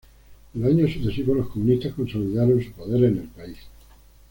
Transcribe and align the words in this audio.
En 0.55 0.63
los 0.63 0.71
años 0.71 0.93
sucesivos 0.93 1.37
los 1.37 1.49
comunistas 1.49 1.93
consolidaron 1.93 2.59
su 2.63 2.71
poder 2.71 3.03
en 3.03 3.17
el 3.19 3.27
país. 3.27 3.59